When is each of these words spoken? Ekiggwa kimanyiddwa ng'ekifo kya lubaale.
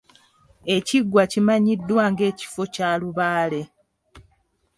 Ekiggwa 0.75 1.23
kimanyiddwa 1.31 2.03
ng'ekifo 2.11 2.63
kya 2.73 2.89
lubaale. 3.01 3.61